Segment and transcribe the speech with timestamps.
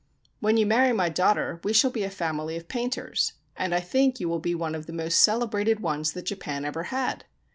[0.23, 3.81] * When you marry my daughter, we shall be a family of painters, and I
[3.81, 7.25] think you will be one of the most celebrated ones that Japan ever had.'